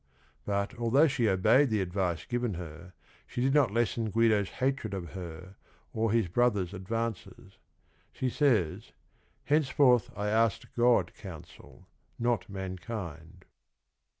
[0.45, 2.93] But although she obeyed the advice given her
[3.27, 5.57] she did not lessen Guido's hatred of her
[5.93, 7.59] or his brother's advances.
[8.11, 8.93] She says:"
[9.45, 11.87] Hence forth I asked God counsel
[12.17, 13.45] not mankind."